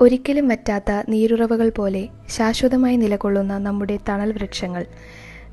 [0.00, 4.84] ഒരിക്കലും വറ്റാത്ത നീരുറവകൾ പോലെ ശാശ്വതമായി നിലകൊള്ളുന്ന നമ്മുടെ തണൽ വൃക്ഷങ്ങൾ.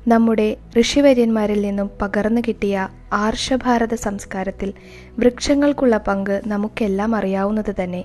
[0.08, 4.72] നമ്മുടെ ഋഷിവര്യന്മാരിൽ നിന്നും പകർന്നു കിട്ടിയ ആർഷഭാരത സംസ്കാരത്തിൽ
[5.18, 8.04] വൃക്ഷങ്ങൾക്കുള്ള പങ്ക് നമുക്കെല്ലാം അറിയാവുന്നത് തന്നെ.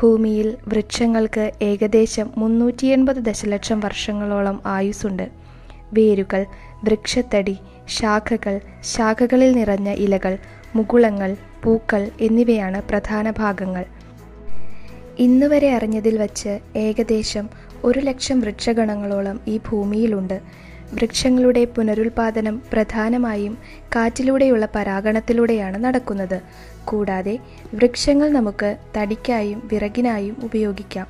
[0.00, 5.26] ഭൂമിയിൽ വൃക്ഷങ്ങൾക്ക് ഏകദേശം മുന്നൂറ്റി എൺപത് ദശലക്ഷം വർഷങ്ങളോളം ആയുസ്സുണ്ട്.
[5.92, 6.46] വേരുകൾ
[6.84, 7.56] വൃക്ഷത്തടി
[7.88, 10.38] ശാഖകൾ ശാഖകളിൽ നിറഞ്ഞ ഇലകൾ
[10.76, 13.84] മുകുളങ്ങൾ പൂക്കൾ എന്നിവയാണ് പ്രധാന ഭാഗങ്ങൾ.
[15.18, 17.48] ഇന്ന് വരെ അറിഞ്ഞതിൽ വച്ച് ഏകദേശം
[17.84, 20.40] ഒരു ലക്ഷം വൃക്ഷഗണങ്ങളോളം ഈ ഭൂമിയിലുണ്ട്.
[20.94, 23.58] വൃക്ഷങ്ങളുടെ പുനരുൽപാദനം പ്രധാനമായും
[23.96, 26.42] കാറ്റിലൂടെയുള്ള പരാഗണത്തിലൂടെയാണ് നടക്കുന്നത്.
[26.84, 27.38] കൂടാതെ
[27.74, 31.06] വൃക്ഷങ്ങൾ നമുക്ക് തടിക്കായും വിറകിനായും ഉപയോഗിക്കാം.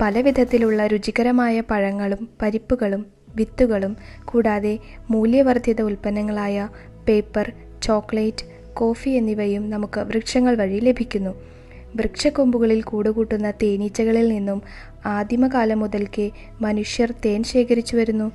[0.00, 3.06] പല വിധത്തിലുള്ള രുചികരമായ പഴങ്ങളും പരിപ്പുകളും
[3.36, 4.78] വിത്തുകളും കൂടാതെ
[5.10, 6.68] മൂല്യവർദ്ധിത ഉൽപ്പന്നങ്ങളായ
[7.08, 11.34] പേപ്പർ ചോക്ലേറ്റ് കോഫി എന്നിവയും നമുക്ക് വൃക്ഷങ്ങൾ വഴി ലഭിക്കുന്നു.
[11.96, 14.62] വൃക്ഷക്കൊമ്പുകളിൽ കൂടുകൂട്ടുന്ന തേനീച്ചകളിൽ നിന്നും
[15.06, 16.30] ആദിമകാലം മുതൽക്കേ
[16.60, 18.32] മനുഷ്യർ തേൻ ശേഖരിച്ചു വരുന്നു.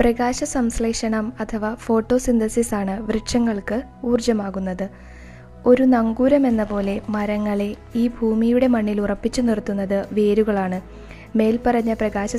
[0.00, 4.90] പ്രകാശ സംശ്ലേഷണം അഥവാ ഫോട്ടോസിന്തസിസ് ആണ് വൃക്ഷങ്ങൾക്ക് ഊർജമാകുന്നത്
[5.66, 10.80] ഒരു നങ്കൂരം എന്ന പോലെ മരങ്ങളെ ഈ ഭൂമിയുടെ മണ്ണിൽ ഉറപ്പിച്ചു നിർത്തുന്നത് വേരുകളാണ്.
[11.36, 12.36] മേൽപ്പറഞ്ഞ പ്രകാശ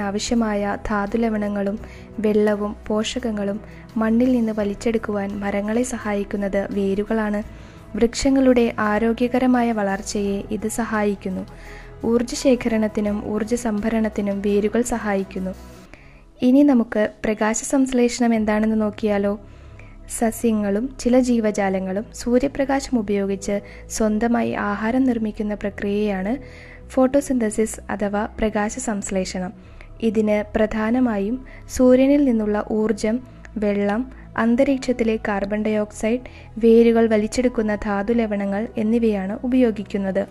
[0.00, 1.78] ആവശ്യമായ ധാതുലവണങ്ങളും
[2.18, 3.60] വെള്ളവും പോഷകങ്ങളും
[3.96, 7.67] മണ്ണിൽ നിന്ന് വലിച്ചെടുക്കുവാൻ മരങ്ങളെ സഹായിക്കുന്നത് വേരുകളാണ്.
[7.94, 11.46] വൃക്ഷങ്ങളുടെ ആരോഗ്യകരമായ വളർച്ചയെ ഇത് സഹായിക്കുന്നു.
[12.04, 15.52] ഊർജ ശേഖരണത്തിനും ഊർജ സംഭരണത്തിനും വേരുകൾ സഹായിക്കുന്നു.
[16.42, 19.40] ഇനി നമുക്ക് പ്രകാശ സംശ്ലേഷണം എന്താണെന്ന് നോക്കിയാലോ?
[20.18, 26.36] സസ്യങ്ങളും ചില ജീവജാലങ്ങളും സൂര്യപ്രകാശം ഉപയോഗിച്ച് സ്വന്തമായി ആഹാരം നിർമ്മിക്കുന്ന പ്രക്രിയയാണ്
[26.88, 29.52] ഫോട്ടോസിന്തസിസ് അഥവാ പ്രകാശ സംശ്ലേഷണം
[30.00, 31.44] ഇതിന് പ്രധാനമായും
[31.76, 33.20] സൂര്യനിൽ നിന്നുള്ള ഊർജം
[33.56, 36.20] വെള്ളം അന്തരീക്ഷത്തിലെ കാർബൺ ഡൈ ഓക്സൈഡ്
[36.58, 40.26] വേരുകൾ വലിച്ചെടുക്കുന്ന ധാതു ലവണങ്ങൾ എന്നിവയാണ് ഉപയോഗിക്കുന്നത്.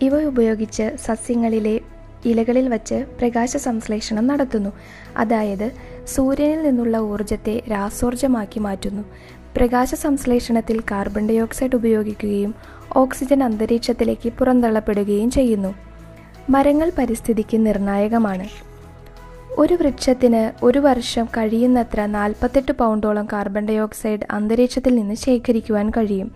[0.00, 1.80] ഇവ ഉപയോഗിച്ച് സസ്യങ്ങളിലെ
[2.24, 4.70] ഇലകളിൽ വച്ച് പ്രകാശ സംശ്ലേഷണം നടത്തുന്നു.
[5.16, 5.72] അതായത്
[6.06, 9.02] സൂര്യനിൽ നിന്നുള്ള ഊർജത്തെ രാസോർജമാക്കി മാറ്റുന്നു.
[9.56, 12.54] പ്രകാശ സംശ്ലേഷണത്തിൽ കാർബൺ ഡൈ ഓക്സൈഡ് ഉപയോഗിക്കുകയും
[12.96, 15.74] ഓക്സിജൻ അന്തരീക്ഷത്തിലേക്ക് പുറന്തള്ളപ്പെടുകയും ചെയ്യുന്നു.
[16.50, 18.65] മരങ്ങൾ പരിസ്ഥിതിക്ക് നിർണായകമാണ്.
[19.58, 26.32] ഒരു വൃക്ഷത്തിന് ഒരു വർഷം കഴിയുന്നത്ര നാൽപ്പത്തെട്ട് പൗണ്ടോളം കാർബൺ ഡൈ ഓക്സൈഡ് അന്തരീക്ഷത്തിൽ നിന്ന് ശേഖരിക്കുവാൻ കഴിയും.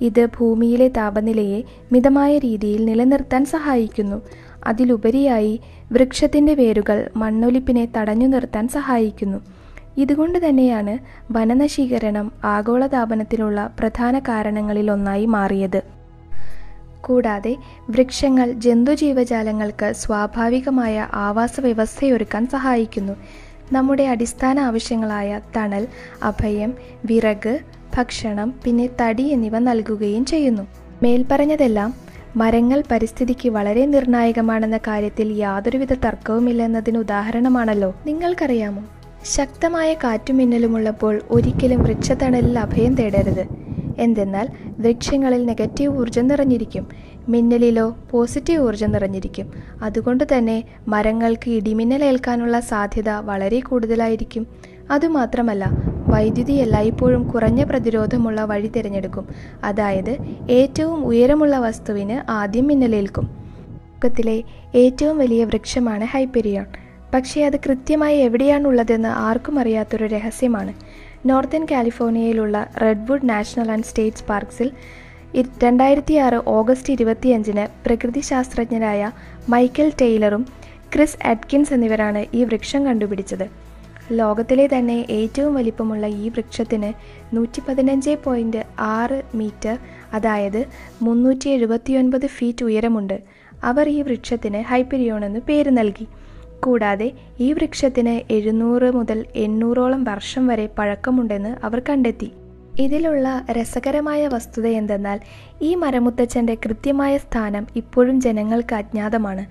[0.00, 1.62] ഇത് ഭൂമിയിലെ താപനിലയെ
[1.92, 4.22] മിതമായ രീതിയിൽ നിലനിർത്താൻ സഹായിക്കുന്നു.
[4.66, 5.60] അതിലുപരിയായി
[5.92, 9.38] വൃക്ഷത്തിന്റെ വേരുകൾ മണ്ണൊലിപ്പിനെ തടഞ്ഞു നിർത്താൻ സഹായിക്കുന്നു.
[9.96, 10.98] ഇതുകൊണ്ട് തന്നെയാണ്
[11.32, 15.97] വനനശീകരണം ആഗോളതാപനത്തിനുള്ള പ്രധാന കാരണങ്ങളിലൊന്നായി മാറിയത്.
[17.06, 17.56] കൂടാതെ
[17.90, 23.12] വൃക്ഷങ്ങൾ ജന്തുജീവജാലങ്ങൾക്ക് സ്വാഭാവികമായ ആവാസ വ്യവസ്ഥയൊരുക്കാൻ സഹായിക്കുന്നു.
[23.72, 25.86] നമ്മുടെ അടിസ്ഥാന ആവശ്യങ്ങളായ തണൽ
[26.22, 27.58] അഭയം വിറക്
[27.96, 30.62] ഭക്ഷണം പിന്നെ തടി എന്നിവ നൽകുകയും ചെയ്യുന്നു.
[31.02, 31.94] മേൽപ്പറഞ്ഞതെല്ലാം
[32.36, 37.94] മരങ്ങൾ പരിസ്ഥിതിക്ക് വളരെ നിർണായകമാണെന്ന കാര്യത്തിൽ യാതൊരുവിധ തർക്കവുമില്ല എന്നതിന് ഉദാഹരണമാണല്ലോ.
[38.06, 38.84] നിങ്ങൾക്കറിയാമോ?
[39.24, 43.67] ശക്തമായ കാറ്റുമിന്നലുമുള്ളപ്പോൾ ഒരിക്കലും വൃക്ഷത്തണലിൽ അഭയം തേടരുത്.
[43.98, 44.48] എന്തെന്നാൽ
[44.78, 46.88] വൃക്ഷങ്ങളിൽ നെഗറ്റീവ് ഊർജം നിറഞ്ഞിരിക്കും.
[47.28, 49.52] മിന്നലിലോ പോസിറ്റീവ് ഊർജം നിറഞ്ഞിരിക്കും.
[49.82, 54.46] അതുകൊണ്ട് തന്നെ മരങ്ങൾക്ക് ഇടിമിന്നലേൽക്കാനുള്ള സാധ്യത വളരെ കൂടുതലായിരിക്കും.
[54.90, 55.70] അതുമാത്രമല്ല
[56.08, 59.28] വൈദ്യുതി എല്ലായ്പ്പോഴും കുറഞ്ഞ പ്രതിരോധമുള്ള വഴി തിരഞ്ഞെടുക്കും.
[59.64, 60.16] അതായത്
[60.50, 63.48] ഏറ്റവും ഉയരമുള്ള വസ്തുവിന് ആദ്യം മിന്നലേൽക്കും
[64.04, 64.42] ലോകത്തിലെ
[64.74, 66.66] ഏറ്റവും വലിയ വൃക്ഷമാണ് ഹൈപ്പെരിയോൺ.
[67.14, 70.72] പക്ഷേ അത് കൃത്യമായി എവിടെയാണുള്ളതെന്ന് ആർക്കും അറിയാത്തൊരു രഹസ്യമാണ്.
[71.26, 74.72] നോർത്തേൺ കാലിഫോർണിയയിലുള്ള റെഡ്വുഡ് നാഷണൽ ആൻഡ് സ്റ്റേറ്റ്സ് പാർക്സിൽ
[75.64, 79.10] രണ്ടായിരത്തി ആറ് ഓഗസ്റ്റ് ഇരുപത്തിയഞ്ചിന് പ്രകൃതി ശാസ്ത്രജ്ഞരായ
[79.48, 80.46] മൈക്കൽ ടെയ്ലറും
[80.94, 83.50] ക്രിസ് അറ്റ്കിൻസ് എന്നിവരാണ് ഈ വൃക്ഷം കണ്ടുപിടിച്ചത്.
[84.12, 86.92] ലോകത്തിലെ തന്നെ ഏറ്റവും വലിപ്പമുള്ള ഈ വൃക്ഷത്തിന്
[87.36, 89.78] നൂറ്റി പതിനഞ്ച് പോയിന്റ് ആറ് മീറ്റർ
[90.12, 90.66] അതായത്
[91.02, 93.20] മുന്നൂറ്റി എഴുപത്തിയൊൻപത് ഫീറ്റ് ഉയരമുണ്ട്.
[93.64, 96.08] അവർ ഈ വൃക്ഷത്തിന് ഹൈപ്പെരിയോൺ എന്ന് പേര് നൽകി.
[96.64, 102.32] കൂടാതെ ഈ വൃക്ഷത്തിന് എഴുന്നൂറ് മുതൽ എണ്ണൂറോളം വർഷം വരെ പഴക്കമുണ്ടെന്ന് അവർ കണ്ടെത്തി.
[102.80, 105.20] ഇതിലുള്ള രസകരമായ വസ്തുത എന്തെന്നാൽ
[105.62, 109.44] ഈ മരമുത്തച്ഛന്റെ കൃത്യമായ സ്ഥാനം ഇപ്പോഴും ജനങ്ങൾക്ക് അജ്ഞാതമാണ്.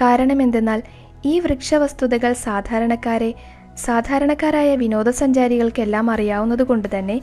[0.00, 0.82] കാരണം എന്തെന്നാൽ
[1.24, 3.34] ഈ വൃക്ഷവസ്തുതകൾ സാധാരണക്കാരെ
[3.76, 7.20] സാധാരണക്കാരായ വിനോദസഞ്ചാരികൾക്കെല്ലാം അറിയാവുന്നതുകൊണ്ട് തന്നെ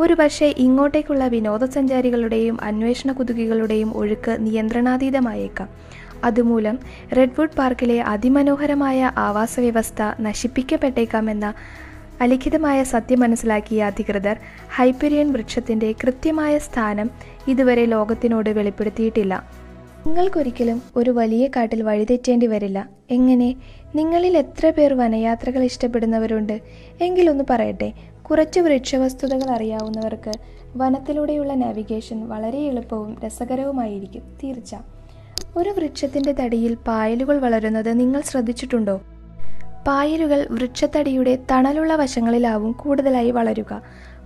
[0.00, 5.68] ഒരു പക്ഷേ ഇങ്ങോട്ടേക്കുള്ള വിനോദസഞ്ചാരികളുടെയും അന്വേഷണ കുതുകികളുടെയും ഒഴുക്ക് നിയന്ത്രണാതീതമായേക്കാം.
[6.24, 6.78] അതുമൂലം
[7.16, 11.54] റെഡ്വുഡ് പാർക്കിലെ അതിമനോഹരമായ ആവാസ വ്യവസ്ഥ നശിപ്പിക്കപ്പെട്ടേക്കാമെന്ന
[12.20, 14.36] അലിഖിതമായ സത്യം മനസ്സിലാക്കിയ അധികൃതർ
[14.76, 17.10] ഹൈപ്പരിയൻ വൃക്ഷത്തിന്റെ കൃത്യമായ സ്ഥാനം
[17.48, 19.62] ഇതുവരെ ലോകത്തിനോട് വെളിപ്പെടുത്തിയിട്ടില്ല.
[20.06, 22.88] നിങ്ങൾക്കൊരിക്കലും ഒരു വലിയ കാട്ടിൽ വഴിതെറ്റേണ്ടി വരില്ല.
[23.10, 23.56] എങ്ങനെ?
[23.94, 26.60] നിങ്ങളിൽ എത്ര പേർ വനയാത്രകൾ ഇഷ്ടപ്പെടുന്നവരുണ്ട്?
[27.00, 27.92] എങ്കിലൊന്ന് പറയട്ടെ.
[28.22, 30.32] കുറച്ച് വൃക്ഷവസ്തുതകൾ അറിയാവുന്നവർക്ക്
[30.76, 34.22] വനത്തിലൂടെയുള്ള നാവിഗേഷൻ വളരെ എളുപ്പവും രസകരവുമായിരിക്കും.
[34.44, 34.76] തീർച്ച
[35.56, 39.00] ഒരു വൃക്ഷത്തിന്റെ തടിയിൽ പായലുകൾ വളരുന്നത് നിങ്ങൾ ശ്രദ്ധിച്ചിട്ടുണ്ടോ?
[39.86, 43.82] പായലുകൾ വൃക്ഷത്തടിയുടെ തണലുള്ള വശങ്ങളിലാവും കൂടുതലായി വളരുക.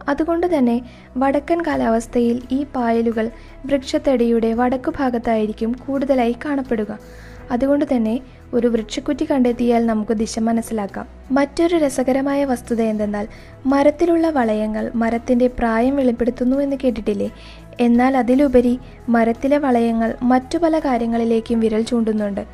[0.09, 0.83] അതുകൊണ്ട് തന്നെ
[1.17, 3.31] വടക്കൻ കാലാവസ്ഥയിൽ ഈ പായലുകൾ
[3.67, 6.99] വൃക്ഷത്തടിയുടെ വടക്കു ഭാഗത്തായിരിക്കും കൂടുതലായി കാണപ്പെടുക.
[7.51, 8.21] അതുകൊണ്ട് തന്നെ
[8.55, 11.07] ഒരു വൃക്ഷക്കുറ്റി കണ്ടെത്തിയാൽ നമുക്ക് ദിശ മനസ്സിലാക്കാം.
[11.31, 13.29] മറ്റൊരു രസകരമായ വസ്തുത എന്തെന്നാൽ
[13.67, 17.31] മരത്തിലുള്ള വളയങ്ങൾ മരത്തിന്റെ പ്രായം വെളിപ്പെടുത്തുന്നു എന്ന് കേട്ടിട്ടില്ലേ?
[17.81, 18.79] എന്നാൽ അതിലുപരി
[19.09, 22.45] മരത്തിലെ വളയങ്ങൾ മറ്റു പല കാര്യങ്ങളിലേക്കും വിരൽ ചൂണ്ടുന്നുണ്ട്.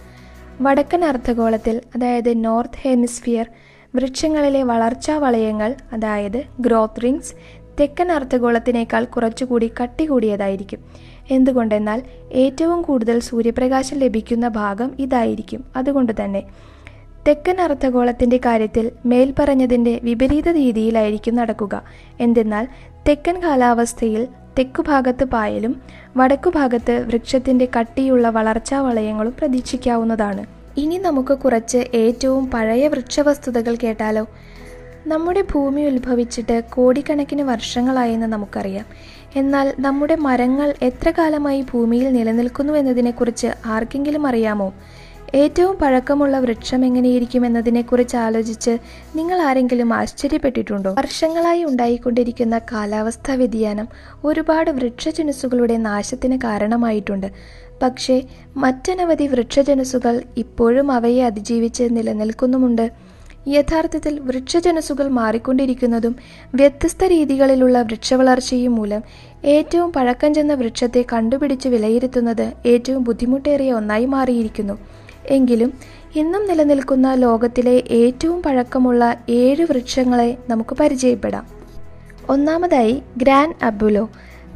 [0.61, 3.51] വടക്കൻ അർദ്ധഗോളത്തിൽ അതായത് നോർത്ത് ഹെമിസ്ഫിയർ
[3.95, 7.35] വൃക്ഷങ്ങളിലെ വളർച്ചാ വളയങ്ങൾ അതായത് ഗ്രോത്ത് റിങ്സ്
[7.81, 12.03] തെക്കൻ അർദ്ധഗോളത്തിനേക്കാൾ കുറച്ചുകൂടി കട്ടി കൂടിയതായിരിക്കും എന്തുകൊണ്ടെന്നാൽ
[12.33, 15.65] ഏറ്റവും കൂടുതൽ സൂര്യപ്രകാശം ലഭിക്കുന്ന ഭാഗം ഇതായിരിക്കും.
[15.77, 16.43] അതുകൊണ്ട് തന്നെ
[17.29, 21.83] തെക്കൻ അർദ്ധഗോളത്തിന്റെ കാര്യത്തിൽ മേൽപ്പറഞ്ഞതിന്റെ വിപരീത രീതിയിലായിരിക്കും നടക്കുക.
[22.21, 22.69] എന്തെന്നാൽ
[23.09, 24.29] തെക്കൻ കാലാവസ്ഥയിൽ
[24.59, 25.83] തെക്കുഭാഗത്ത് പായലും
[26.17, 30.47] വടക്കുഭാഗത്ത് വൃക്ഷത്തിന്റെ കട്ടിയുള്ള വളർച്ചാ വളയങ്ങളും പ്രതീക്ഷിക്കാവുന്നതാണ്.
[30.77, 34.29] ഇനി നമുക്ക് കുറച്ച് ഏറ്റവും പഴയ വൃക്ഷവസ്തുതകൾ കേട്ടാലോ?
[35.07, 38.85] നമ്മുടെ ഭൂമി ഉത്ഭവിച്ചിട്ട് കോടിക്കണക്കിന് വർഷങ്ങളായെന്ന് നമുക്കറിയാം.
[39.37, 44.73] എന്നാൽ നമ്മുടെ മരങ്ങൾ എത്ര കാലമായി ഭൂമിയിൽ നിലനിൽക്കുന്നു എന്നതിനെക്കുറിച്ച് ആർക്കെങ്കിലും അറിയാമോ?
[45.35, 48.79] ഏറ്റവും പഴക്കമുള്ള വൃക്ഷം എങ്ങനെയിരിക്കും എന്നതിനെക്കുറിച്ച് ആലോചിച്ച്
[49.17, 50.95] നിങ്ങൾ ആരെങ്കിലും ആശ്ചര്യപ്പെട്ടിട്ടുണ്ടോ?
[50.99, 53.89] വർഷങ്ങളായി ഉണ്ടായിക്കൊണ്ടിരിക്കുന്ന കാലാവസ്ഥാ വ്യതിയാനം
[54.25, 57.33] ഒരുപാട് വൃക്ഷജനുസുകളുടെ നാശത്തിന് കാരണമായിട്ടുണ്ട്.
[57.83, 58.23] പക്ഷേ
[58.57, 63.12] മറ്റനവധി വൃക്ഷജനുസുകൾ ഇപ്പോഴും അവയെ അതിജീവിച്ച് നിലനിൽക്കുന്നുമുണ്ട്.
[63.49, 66.17] യഥാർത്ഥത്തിൽ വൃക്ഷജനസുകൾ മാറിക്കൊണ്ടിരിക്കുന്നതും
[66.55, 69.03] വ്യത്യസ്ത രീതികളിലുള്ള വൃക്ഷവളർച്ചയും മൂലം
[69.45, 74.79] ഏറ്റവും പഴക്കം ചെന്ന വൃക്ഷത്തെ കണ്ടുപിടിച്ച് വിലയിരുത്തുന്നത് ഏറ്റവും ബുദ്ധിമുട്ടേറിയ ഒന്നായി മാറിയിരിക്കുന്നു.
[75.27, 75.73] എങ്കിലും
[76.17, 81.47] ഇന്നും നിലനിൽക്കുന്ന ലോകത്തിലെ ഏറ്റവും പഴക്കമുള്ള ഏഴ് വൃക്ഷങ്ങളെ നമുക്ക് പരിചയപ്പെടാം.
[82.29, 84.11] ഒന്നാമതായി ഗ്രാൻ അബുലോ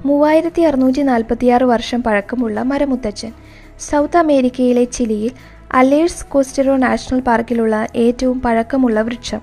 [0.05, 3.33] മൂവായിരത്തി അറുന്നൂറ്റി നാൽപ്പത്തിയാറ് വർഷം പഴക്കമുള്ള മരമുത്തച്ഛൻ.
[3.81, 5.31] സൗത്ത് അമേരിക്കയിലെ ചിലിയിൽ
[5.77, 9.41] അലേഴ്സ് കോസ്റ്റെറോ നാഷണൽ പാർക്കിലുള്ള ഏറ്റവും പഴക്കമുള്ള വൃക്ഷം.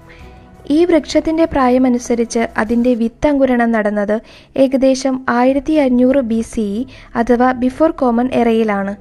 [0.69, 4.21] ഈ വൃക്ഷത്തിന്റെ പ്രായമനുസരിച്ച് അതിന്റെ വിത്തങ്കുരണം നടന്നത്
[4.57, 6.85] ഏകദേശം ആയിരത്തി അഞ്ഞൂറ് ബി സി ഇ
[7.15, 8.95] അഥവാ ബിഫോർ കോമൺ എറയിലാണ്.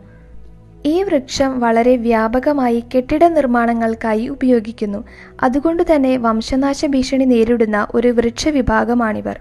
[0.86, 5.04] ഈ വൃക്ഷം വളരെ വ്യാപകമായി കെട്ടിട നിർമ്മാണങ്ങൾക്കായി ഉപയോഗിക്കുന്നു.
[5.42, 9.38] അതുകൊണ്ട് തന്നെ വംശനാശ ഭീഷണി നേരിടുന്ന ഒരു വൃക്ഷവിഭാഗമാണിവർ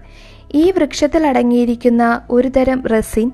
[0.54, 3.28] ഈ വൃക്ഷത്തിൽ അടങ്ങിയിരിക്കുന്ന ഒരു തരം റെസിൻ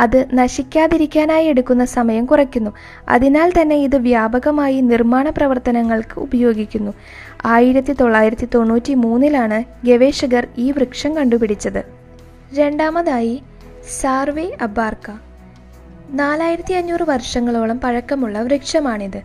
[0.00, 2.70] അത് നശിക്കാതിരിക്കാനായി എടുക്കുന്ന സമയം കുറയ്ക്കുന്നു.
[3.08, 6.92] അതിനാൽ തന്നെ ഇത് വ്യാപകമായി നിർമ്മാണ പ്രവർത്തനങ്ങൾക്ക് ഉപയോഗിക്കുന്നു.
[7.44, 11.84] ആയിരത്തി തൊള്ളായിരത്തി തൊണ്ണൂറ്റി മൂന്നിലാണ് ഗവേഷകർ ഈ വൃക്ഷം കണ്ടുപിടിച്ചത്.
[12.54, 13.42] രണ്ടാമതായി
[14.00, 15.10] സാർവേ അബാർക്ക.
[16.10, 19.22] നാലായിരത്തി അഞ്ഞൂറ് വർഷങ്ങളോളം പഴക്കമുള്ള വൃക്ഷമാണിത്.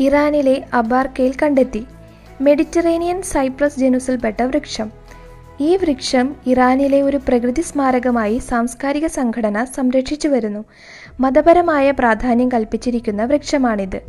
[0.00, 1.86] ഇറാനിലെ അബാർക്കയിൽ കണ്ടെത്തി.
[2.40, 4.99] മെഡിറ്ററേനിയൻ സൈപ്രസ് ജനുസിൽപ്പെട്ട വൃക്ഷം.
[5.60, 10.64] ഈ വൃക്ഷം ഇറാനിലെ ഒരു പ്രകൃതി സ്മാരകമായി സാംസ്കാരിക സംഘടന സംരക്ഷിച്ചു വരുന്നു.
[11.20, 14.00] മതപരമായ പ്രാധാന്യം കൽപ്പിച്ചിരിക്കുന്ന വൃക്ഷമാണിത്.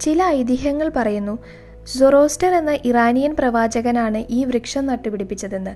[0.00, 1.38] ചില ഐതിഹ്യങ്ങൾ പറയുന്നു
[1.86, 5.70] സൊറോസ്റ്റർ എന്ന ഇറാനിയൻ പ്രവാചകനാണ് ഈ വൃക്ഷം നട്ടുപിടിപ്പിച്ചതെന്ന്.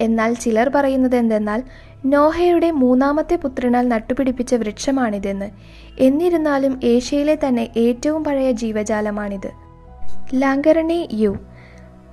[0.00, 1.62] എന്നാൽ ചിലർ പറയുന്നത് എന്തെന്നാൽ
[2.06, 5.50] നോഹയുടെ മൂന്നാമത്തെ പുത്രനാൽ നട്ടുപിടിപ്പിച്ച വൃക്ഷമാണിതെന്ന്.
[5.98, 9.50] എന്നിരുന്നാലും ഏഷ്യയിലെ തന്നെ ഏറ്റവും പഴയ ജീവജാലമാണിത്.
[10.34, 11.36] ലാങ്കരണി യു.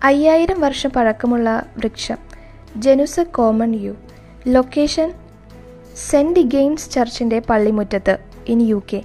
[0.04, 2.31] അയ്യായിരം വർഷം പഴക്കമുള്ള വൃക്ഷം.
[2.78, 3.96] Genus common yew.
[4.48, 5.12] Location
[6.10, 9.04] saint James ചർച്ചിന്റെ പള്ളിമുറ്റത്ത് ഇൻ യു കെ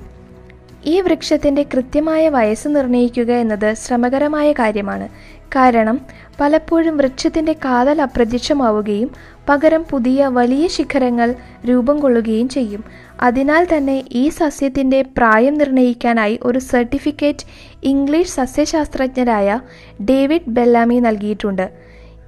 [0.84, 5.08] ഈ വൃക്ഷത്തിന്റെ കൃത്യമായ വയസ്സ് നിർണയിക്കുക എന്നത് ശ്രമകരമായ കാര്യമാണ്.
[5.42, 6.00] കാരണം
[6.40, 9.10] പലപ്പോഴും വൃക്ഷത്തിന്റെ കാതൽ അപ്രത്യക്ഷമാവുകയും
[9.48, 11.34] പകരം പുതിയ വലിയ ശിഖരങ്ങൾ
[11.68, 12.84] രൂപം കൊള്ളുകയും ചെയ്യും.
[13.20, 17.46] അതിനാൽ തന്നെ ഈ സസ്യത്തിന്റെ പ്രായം നിർണയിക്കാനായി ഒരു സർട്ടിഫിക്കറ്റ്
[17.82, 19.60] ഇംഗ്ലീഷ് സസ്യശാസ്ത്രജ്ഞരായ
[20.00, 21.85] ഡേവിഡ് ബെല്ലാമി നൽകിയിട്ടുണ്ട്.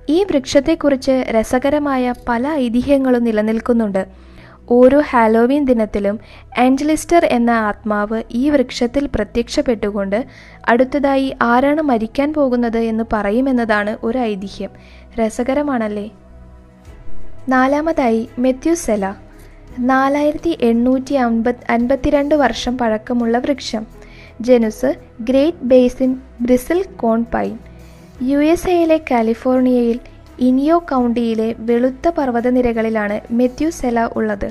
[0.09, 4.07] ഈ വൃക്ഷത്തെക്കുറിച്ച് രസകരമായ പല ഐതിഹ്യങ്ങളും നിലനിൽക്കുന്നുണ്ട്.
[4.71, 6.21] ഓരോ ഹാലോവീൻ ദിനത്തിലും
[6.59, 10.27] ആഞ്ചലിസ്റ്റർ എന്ന ആത്മാവ് ഈ വൃക്ഷത്തിൽ പ്രത്യക്ഷപ്പെട്ടുകൊണ്ട്
[10.69, 14.71] അടുത്തതായി ആരാണ് മരിക്കാൻ പോകുന്നത് എന്ന് പറയുമെന്നതാണ് ഒരു ഐതിഹ്യം.
[15.21, 16.11] രസകരമാണല്ലേ?
[17.49, 19.15] നാലാമതായി മെത്യുസെല
[19.79, 23.87] നാലായിരത്തി എണ്ണൂറ്റി അമ്പത് അൻപത്തിരണ്ട് വർഷം പഴക്കമുള്ള വൃക്ഷം.
[24.41, 26.17] ജനുസ് Great Basin
[26.97, 27.59] bristlecone pine.
[28.23, 30.01] U S എയിലെ കാലിഫോർണിയയിൽ
[30.39, 34.51] ഇനിയോ കൗണ്ടിയിലെ വെളുത്ത പർവതനിരകളിലാണ് മെത്യുസെല ഉള്ളത്.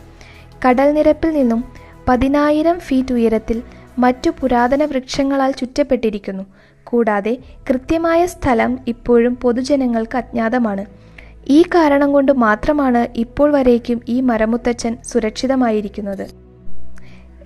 [0.65, 1.63] കടൽ നിരപ്പിൽ നിന്നും
[2.09, 3.63] പതിനായിരം ഫീറ്റ് ഉയരത്തിൽ
[3.99, 6.43] മറ്റു പുരാതന വൃക്ഷങ്ങളാൽ ചുറ്റപ്പെട്ടിരിക്കുന്നു.
[6.83, 7.37] കൂടാതെ
[7.69, 10.85] കൃത്യമായ സ്ഥലം ഇപ്പോഴും പൊതുജനങ്ങൾക്ക് അജ്ഞാതമാണ്.
[11.47, 16.46] ഈ കാരണം കൊണ്ട് മാത്രമാണ് ഇപ്പോൾ വരേക്കും ഈ മരമുത്തച്ഛൻ സുരക്ഷിതമായിരിക്കുന്നത്.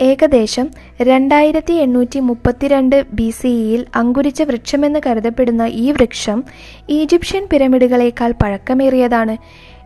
[0.01, 0.67] ഏകദേശം
[1.01, 6.43] രണ്ടായിരത്തി എണ്ണൂറ്റി മുപ്പത്തിരണ്ട് ബി സിഇയിൽ അങ്കുരിച്ച വൃക്ഷമെന്ന് കരുതപ്പെടുന്ന ഈ വൃക്ഷം
[6.89, 9.37] ഈജിപ്ഷ്യൻ പിരമിഡുകളേക്കാൾ പഴക്കമേറിയതാണ്.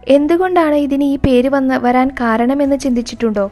[0.08, 3.52] എന്തുകൊണ്ടാണ് ഇതിന് ഈ പേര് വന്ന് വരാൻ കാരണമെന്ന് ചിന്തിച്ചിട്ടുണ്ടോ?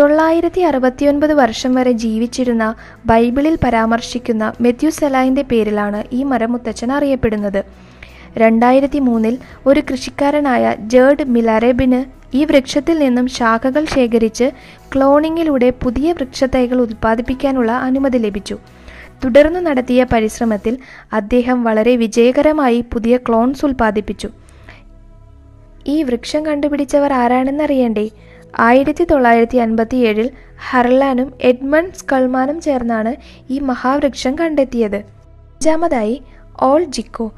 [0.00, 2.74] തൊള്ളായിരത്തി അറുപത്തിയൊൻപത് വർഷം വരെ ജീവിച്ചിരുന്ന
[3.06, 7.64] ബൈബിളിൽ പരാമർശിക്കുന്ന മെത്യുസെലായിന്റെ പേരിലാണ് ഈ മരമുത്തച്ഛൻ അറിയപ്പെടുന്നത്.
[8.38, 14.50] രണ്ടായിരത്തി മൂന്നിൽ ഒരു കൃഷിക്കാരനായ ജേർഡ് മിലറേബിന് ഈ വൃക്ഷത്തിൽ നിന്നും ശാഖകൾ ശേഖരിച്ച്
[14.96, 18.58] ക്ലോണിങ്ങിലൂടെ പുതിയ വൃക്ഷത്തൈകൾ ഉൽപ്പാദിപ്പിക്കാനുള്ള അനുമതി ലഭിച്ചു.
[19.24, 20.78] തുടർന്ന് നടത്തിയ പരിശ്രമത്തിൽ
[21.12, 24.28] അദ്ദേഹം വളരെ വിജയകരമായി പുതിയ ക്ലോൺസ് ഉൽപ്പാദിപ്പിച്ചു.
[25.86, 28.10] ഈ വൃക്ഷം കണ്ടുപിടിച്ചവർ ആരാണെന്നറിയണ്ടേ?
[28.58, 30.30] ആയിരത്തി തൊള്ളായിരത്തി അൻപത്തി ഏഴിൽ
[30.70, 33.16] ഹർലാനും എഡ്മണ്ട് സ്കൾമാനും ചേർന്നാണ്
[33.50, 34.96] ഈ മഹാവൃക്ഷം കണ്ടെത്തിയത്.
[34.96, 36.22] അഞ്ചാമതായി
[36.60, 37.32] ഓൾ ജിക്കോ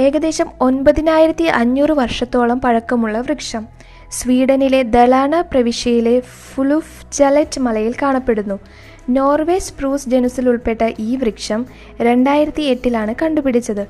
[0.00, 3.64] ഏകദേശം ഒൻപതിനായിരത്തി അഞ്ഞൂറ് വർഷത്തോളം പഴക്കമുള്ള വൃക്ഷം.
[4.12, 8.56] സ്വീഡനിലെ ദലാന പ്രവിശ്യയിലെ ഫുലുഫ് ജലറ്റ് മലയിൽ കാണപ്പെടുന്നു.
[9.10, 11.66] നോർവേ സ്പ്രൂസ് ജനുസിൽ ഉൾപ്പെട്ട ഈ വൃക്ഷം
[12.00, 13.84] രണ്ടായിരത്തി എട്ടിലാണ് കണ്ടുപിടിച്ചത്.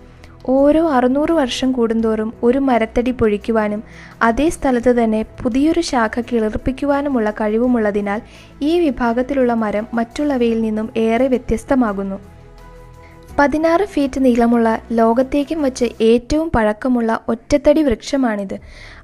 [0.48, 3.80] ഓരോ അറുന്നൂറ് വർഷം കൂടുന്തോറും ഒരു മരത്തടി പൊഴിക്കുവാനും
[4.22, 8.20] അതേ സ്ഥലത്ത് തന്നെ പുതിയൊരു ശാഖ കിളിർപ്പിക്കുവാനുമുള്ള കഴിവുമുള്ളതിനാൽ
[8.62, 12.18] ഈ വിഭാഗത്തിലുള്ള മരം മറ്റുള്ളവയിൽ നിന്നും ഏറെ വ്യത്യസ്തമാകുന്നു.
[13.40, 18.58] പതിനാറ് ഫീറ്റ് നീളമുള്ള ലോകത്തേക്കും വച്ച് ഏറ്റവും പഴക്കമുള്ള ഒറ്റത്തടി വൃക്ഷമാണിത്.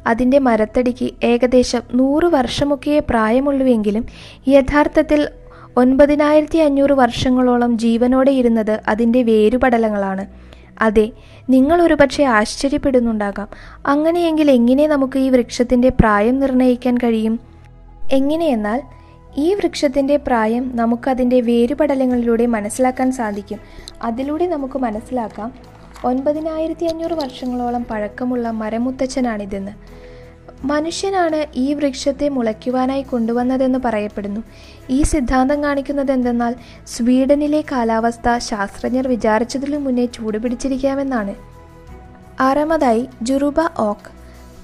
[0.07, 4.07] അതിന്റെ മരത്തടിക്ക് ഏകദേശം നൂറ് വർഷമൊക്കെയേ പ്രായമുള്ളൂവെങ്കിലും
[4.49, 5.28] യഥാർത്ഥത്തിൽ
[5.76, 10.26] ഒൻപതിനായിരത്തി അഞ്ഞൂറ് വർഷങ്ങളോളം ജീവനോടെ ഇരുന്നത് അതിന്റെ വേരുപടലങ്ങളാണ്.
[10.81, 11.11] അതെ
[11.50, 13.49] നിങ്ങൾ ഒരുപക്ഷെ ആശ്ചര്യപ്പെടുന്നുണ്ടാകാം.
[13.87, 17.40] അങ്ങനെയെങ്കിൽ എങ്ങനെ നമുക്ക് ഈ വൃക്ഷത്തിന്റെ പ്രായം നിർണയിക്കാൻ കഴിയും?
[18.12, 18.83] എങ്ങനെയെന്നാൽ
[19.37, 23.59] ഈ വൃക്ഷത്തിന്റെ പ്രായം നമുക്കതിന്റെ വേരുപടലങ്ങളിലൂടെ മനസ്സിലാക്കാൻ സാധിക്കും.
[24.02, 25.52] അതിലൂടെ നമുക്ക് മനസ്സിലാക്കാം
[26.05, 29.73] ഒൻപതിനായിരത്തി അഞ്ഞൂറ് വർഷങ്ങളോളം പഴക്കമുള്ള മരമുത്തച്ഛനാണിതെന്ന്.
[30.64, 34.40] മനുഷ്യനാണ് ഈ വൃക്ഷത്തെ മുളയ്ക്കുവാനായി കൊണ്ടുവന്നതെന്ന് പറയപ്പെടുന്നു.
[34.90, 36.55] ഈ സിദ്ധാന്തം കാണിക്കുന്നത് എന്തെന്നാൽ
[36.87, 41.35] സ്വീഡനിലെ കാലാവസ്ഥ ശാസ്ത്രജ്ഞർ വിചാരിച്ചതിലും മുന്നേ ചൂടുപിടിച്ചിരിക്കാമെന്നാണ്.
[42.40, 44.16] ആറാമതായി ജുറുബ ഓക്ക്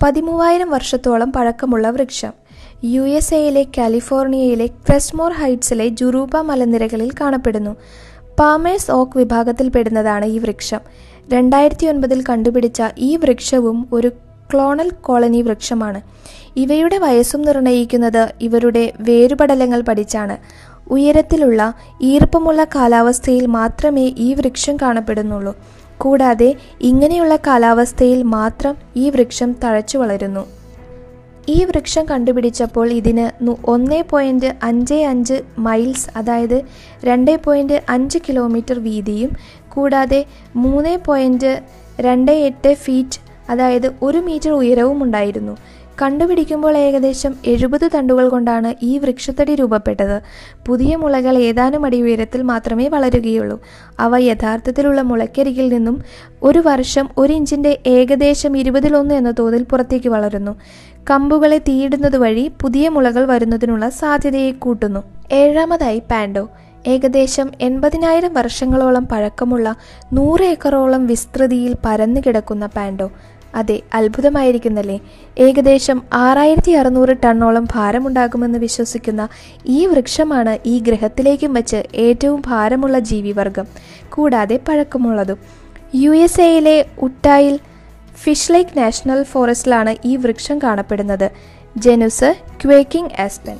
[0.03, 2.42] പതിമൂവായിരം വർഷത്തോളം പഴക്കമുള്ള വൃക്ഷം.
[2.85, 7.77] യു എസ് എയിലെ കാലിഫോർണിയയിലെ ക്രെസ്മോർ ഹൈറ്റ്സിലെ ജുറൂബ മലനിരകളിൽ കാണപ്പെടുന്നു.
[8.39, 10.81] പാമേഴ്സ് ഓക്ക് വിഭാഗത്തിൽപ്പെടുന്നതാണ് ഈ വൃക്ഷം.
[11.33, 14.09] രണ്ടായിരത്തി ഒൻപതിൽ കണ്ടുപിടിച്ച ഈ വൃക്ഷവും ഒരു
[14.53, 16.01] ക്ലോണൽ കോളനി വൃക്ഷമാണ്.
[16.57, 20.37] ഇവയുടെ വയസ്സും നിർണയിക്കുന്നത് ഇവരുടെ വേരുപടലങ്ങൾ പഠിച്ചാണ്.
[20.93, 25.57] ഉയരത്തിലുള്ള ഈർപ്പമുള്ള കാലാവസ്ഥയിൽ മാത്രമേ ഈ വൃക്ഷം കാണപ്പെടുന്നുള്ളൂ.
[25.99, 30.62] കൂടാതെ ഇങ്ങനെയുള്ള കാലാവസ്ഥയിൽ മാത്രം ഈ വൃക്ഷം തഴച്ചു വളരുന്നു.
[31.49, 36.65] ഈ വൃക്ഷം കണ്ടുപിടിച്ചപ്പോൾ ഇതിന് ഒന്ന് പോയിന്റ് അഞ്ച് അഞ്ച് മൈൽസ് അതായത്
[37.05, 39.31] രണ്ട് പോയിന്റ് അഞ്ച് കിലോമീറ്റർ വീതിയും
[39.69, 40.25] കൂടാതെ
[40.57, 41.63] മൂന്ന് പോയിന്റ്
[42.01, 43.21] രണ്ട് എട്ട് ഫീറ്റ്
[43.51, 45.57] അതായത് ഒരു മീറ്റർ ഉയരവും ഉണ്ടായിരുന്നു.
[46.03, 50.23] കണ്ടുപിടിക്കുമ്പോൾ ഏകദേശം എഴുപത് തണ്ടുകൾ കൊണ്ടാണ് ഈ വൃക്ഷത്തടി രൂപപ്പെട്ടത്.
[50.67, 53.61] പുതിയ മുളകൾ ഏതാനും അടി ഉയരത്തിൽ മാത്രമേ വളരുകയുള്ളൂ.
[54.01, 56.03] അവ യഥാർത്ഥത്തിലുള്ള മുളയ്ക്കരികിൽ നിന്നും
[56.43, 60.57] ഒരു വർഷം ഒരു ഇഞ്ചിന്റെ ഏകദേശം ഇരുപതിലൊന്ന് എന്ന തോതിൽ പുറത്തേക്ക് വളരുന്നു.
[61.11, 65.01] കമ്പുകളെ തീയിടുന്നത് വഴി പുതിയ മുളകൾ വരുന്നതിനുള്ള സാധ്യതയെ കൂട്ടുന്നു.
[65.33, 66.49] ഏഴാമതായി പാൻഡോ.
[66.87, 69.75] ഏകദേശം എൺപതിനായിരം വർഷങ്ങളോളം പഴക്കമുള്ള
[70.13, 73.11] നൂറ് ഏക്കറോളം വിസ്തൃതിയിൽ പരന്നു കിടക്കുന്ന പാൻഡോ.
[73.55, 75.01] അതെ അത്ഭുതമായിരിക്കുന്നല്ലേ?
[75.39, 79.29] ഏകദേശം ആറായിരത്തി അറുന്നൂറ് ടണ്ണോളം ഭാരമുണ്ടാകുമെന്ന് വിശ്വസിക്കുന്ന
[79.67, 83.67] ഈ വൃക്ഷമാണ് ഈ ഗ്രഹത്തിലേക്കും വച്ച് ഏറ്റവും ഭാരമുള്ള ജീവിവർഗം.
[84.09, 85.37] കൂടാതെ പഴക്കമുള്ളതും.
[85.95, 87.59] യു എസ് എയിലെ ഉട്ടായിൽ
[88.23, 91.31] ഫിഷ് ലേക്ക് നാഷണൽ ഫോറസ്റ്റിലാണ് ഈ വൃക്ഷം കാണപ്പെടുന്നത്.
[91.77, 93.57] ജനുസ് ക്വേക്കിംഗ് ആസ്പെൻ.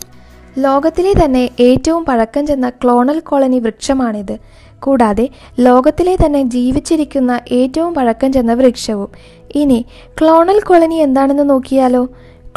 [0.59, 4.39] ലോകത്തിലെ തന്നെ ഏറ്റവും പഴക്കം ചെന്ന ക്ലോണൽ കോളനി വൃക്ഷമാണിത്.
[4.79, 5.29] കൂടാതെ
[5.61, 9.11] ലോകത്തിലെ തന്നെ ജീവിച്ചിരിക്കുന്ന ഏറ്റവും പഴക്കം ചെന്ന വൃക്ഷവും.
[9.55, 9.85] ഇനി
[10.21, 12.09] ക്ലോണൽ കോളനി എന്താണെന്ന് നോക്കിയാലോ?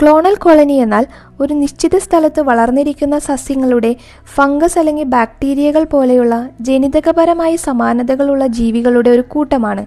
[0.01, 1.07] ക്ലോണൽ കോളനി എന്നാൽ
[1.39, 3.95] ഒരു നിശ്ചിത സ്ഥലത്ത് വളർന്നിരിക്കുന്ന സസ്യങ്ങളുടെ
[4.35, 9.85] ഫംഗസ് അല്ലെങ്കിൽ ബാക്ടീരിയകൾ പോലെയുള്ള ജനിതകപരമായ സമാനതകളുള്ള ജീവികളുടെ ഒരു കൂട്ടമാണ്.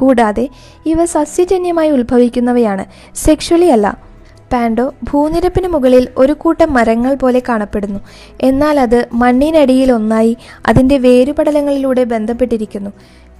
[0.00, 0.48] കൂടാതെ
[0.86, 2.84] ഇവ സസ്യജന്യമായി ഉത്ഭവിക്കുന്നവയാണ്.
[3.14, 4.10] സെക്ഷലി അല്ല.
[4.52, 8.00] പാൻഡോ ഭൂനിരപ്പിന് മുകളിൽ ഒരു കൂട്ടം മരങ്ങൾ പോലെ കാണപ്പെടുന്നു.
[8.40, 12.90] എന്നാൽ അത് മണ്ണിനടിയിൽ ഒന്നായി അതിന്റെ വേരുപടലങ്ങളിലൂടെ ബന്ധപ്പെട്ടിരിക്കുന്നു.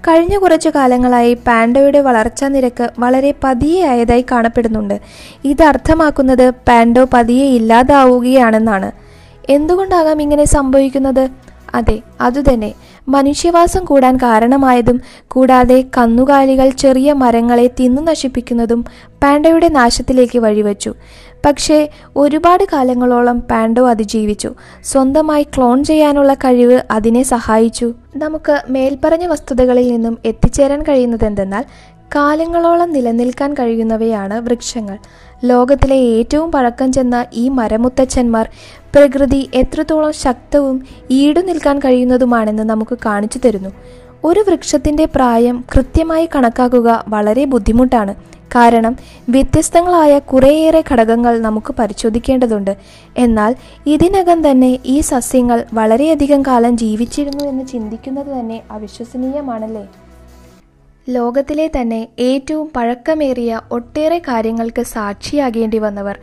[0.08, 5.00] കഴിഞ്ഞ കുറച്ചു കാലങ്ങളായി പാൻഡോയുടെ വളർച്ചാ നിരക്ക് വളരെ പതിയെ ആയതായി കാണപ്പെടുന്നുണ്ട്.
[5.44, 8.92] ഇത് അർത്ഥമാക്കുന്നത് പാൻഡോ പതിയെ ഇല്ലാതാവുകയാണെന്നാണ്.
[9.48, 11.28] എന്തുകൊണ്ടാകാം ഇങ്ങനെ സംഭവിക്കുന്നത്?
[11.74, 12.72] അതെ അതുതന്നെ.
[13.08, 18.84] മനുഷ്യവാസം കൂടാൻ കാരണമായതും കൂടാതെ കന്നുകാലികൾ ചെറിയ മരങ്ങളെ തിന്നു നശിപ്പിക്കുന്നതും
[19.22, 20.94] പാൻഡയുടെ നാശത്തിലേക്ക് വഴിവെച്ചു.
[21.46, 24.54] പക്ഷേ ഒരുപാട് കാലങ്ങളോളം പാൻഡോ അതിജീവിച്ചു.
[24.84, 27.92] സ്വന്തമായി ക്ലോൺ ചെയ്യാനുള്ള കഴിവ് അതിനെ സഹായിച്ചു.
[28.16, 31.64] നമുക്ക് മേൽപ്പറഞ്ഞ വസ്തുതകളിൽ നിന്നും എത്തിച്ചേരാൻ കഴിയുന്നത് എന്തെന്നാൽ
[32.14, 34.98] കാലങ്ങളോളം നിലനിൽക്കാൻ കഴിയുന്നവയാണ് വൃക്ഷങ്ങൾ.
[35.44, 38.50] ലോകത്തിലെ ഏറ്റവും പഴക്കം ചെന്ന ഈ മരമുത്തച്ഛന്മാർ
[38.94, 43.70] പ്രകൃതി എത്രത്തോളം ശക്തവും ഈടു നിൽക്കാൻ കഴിയുന്നതുമാണെന്ന് നമുക്ക് കാണിച്ചു തരുന്നു.
[44.24, 48.14] ഒരു വൃക്ഷത്തിന്റെ പ്രായം കൃത്യമായി കണക്കാക്കുക വളരെ ബുദ്ധിമുട്ടാണ്.
[48.56, 48.96] കാരണം
[49.28, 52.76] വ്യത്യസ്തങ്ങളായ കുറേയേറെ ഘടകങ്ങൾ നമുക്ക് പരിശോധിക്കേണ്ടതുണ്ട്.
[53.18, 53.54] എന്നാൽ
[53.86, 59.88] ഇതിനകം തന്നെ ഈ സസ്യങ്ങൾ വളരെയധികം കാലം ജീവിച്ചിരുന്നു എന്ന് ചിന്തിക്കുന്നത് തന്നെ അവിശ്വസനീയമാണല്ലേ?
[61.08, 66.18] ലോകത്തിലെ തന്നെ ഏറ്റവും പഴക്കമേറിയ ഒട്ടേറെ കാര്യങ്ങൾക്ക് സാക്ഷിയാകേണ്ടി വന്നവർ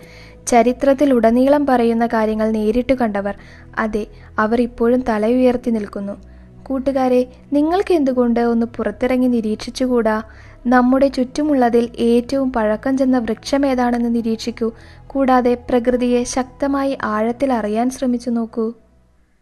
[0.48, 3.36] ചരിത്രത്തിലുടനീളം പറയുന്ന കാര്യങ്ങൾ നേരിട്ട് കണ്ടവർ
[3.78, 4.08] അതെ
[4.40, 6.16] അവർ ഇപ്പോഴും തല ഉയർത്തി നിൽക്കുന്നു.
[6.64, 10.24] കൂട്ടുകാരെ നിങ്ങൾക്ക് എന്തുകൊണ്ട് ഒന്ന് പുറത്തിറങ്ങി നിരീക്ഷിച്ചുകൂടാ?
[10.68, 14.72] നമ്മുടെ ചുറ്റുമുള്ളതിൽ ഏറ്റവും പഴക്കം ചെന്ന വൃക്ഷം ഏതാണെന്ന് നിരീക്ഷിക്കൂ.
[15.08, 18.74] കൂടാതെ പ്രകൃതിയെ ശക്തമായി ആഴത്തിൽ അറിയാൻ ശ്രമിച്ചു നോക്കൂ.